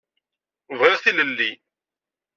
Bɣiɣ 0.79 0.97
tilelli. 1.03 1.51